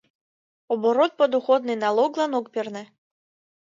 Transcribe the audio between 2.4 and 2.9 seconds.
перне.